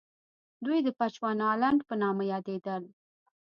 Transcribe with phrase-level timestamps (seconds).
[0.65, 2.83] دوی د بچوانالنډ په نامه یادېدل.